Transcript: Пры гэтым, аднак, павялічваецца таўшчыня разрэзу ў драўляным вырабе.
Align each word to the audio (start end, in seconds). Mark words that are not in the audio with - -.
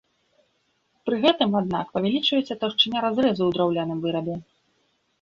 Пры 1.09 1.15
гэтым, 1.25 1.51
аднак, 1.61 1.93
павялічваецца 1.99 2.59
таўшчыня 2.65 2.99
разрэзу 3.07 3.39
ў 3.45 3.51
драўляным 3.59 3.99
вырабе. 4.11 4.35